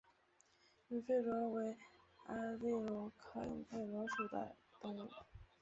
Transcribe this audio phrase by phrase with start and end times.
[0.87, 1.77] 隐肺螺为
[2.25, 5.07] 阿地螺科隐肺螺属的动物。